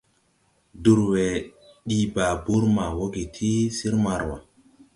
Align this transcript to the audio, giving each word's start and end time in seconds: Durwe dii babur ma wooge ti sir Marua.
Durwe 0.83 1.25
dii 1.87 2.05
babur 2.13 2.63
ma 2.75 2.85
wooge 2.97 3.23
ti 3.35 3.49
sir 3.77 3.93
Marua. 4.03 4.37